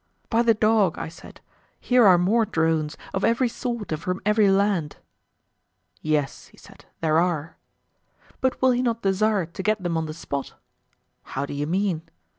By 0.31 0.41
the 0.41 0.55
dog! 0.55 0.97
I 0.97 1.09
said, 1.09 1.41
here 1.79 2.07
are 2.07 2.17
more 2.17 2.43
drones, 2.43 2.97
of 3.13 3.23
every 3.23 3.47
sort 3.47 3.91
and 3.91 4.01
from 4.01 4.19
every 4.25 4.49
land. 4.49 4.97
Yes, 6.01 6.47
he 6.47 6.57
said, 6.57 6.85
there 7.01 7.19
are. 7.19 7.55
But 8.39 8.59
will 8.63 8.71
he 8.71 8.81
not 8.81 9.03
desire 9.03 9.45
to 9.45 9.61
get 9.61 9.83
them 9.83 9.97
on 9.97 10.07
the 10.07 10.15
spot? 10.15 10.55
How 11.21 11.45
do 11.45 11.53
you 11.53 11.67
mean? 11.67 12.01